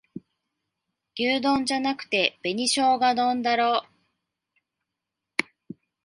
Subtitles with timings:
[1.15, 3.85] 牛丼じゃなくて紅しょうが丼だろ